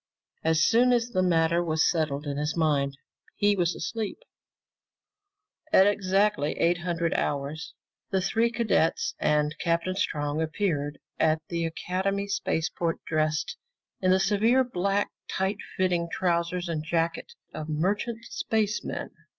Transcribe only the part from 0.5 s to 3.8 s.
soon as the matter was settled in his mind, he was